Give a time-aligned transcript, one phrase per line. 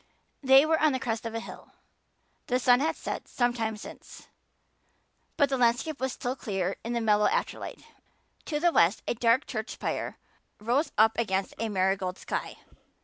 [0.41, 1.73] They were on the crest of a hill.
[2.47, 4.29] The sun had set some time since,
[5.37, 7.83] but the landscape was still clear in the mellow afterlight.
[8.45, 10.17] To the west a dark church spire
[10.59, 12.57] rose up against a marigold sky.